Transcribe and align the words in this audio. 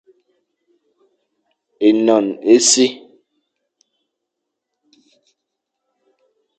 Énoñ 1.87 2.25
e 2.53 2.55
si, 2.69 2.85